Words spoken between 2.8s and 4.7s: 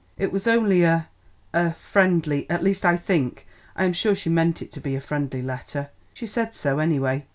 I think I am sure she meant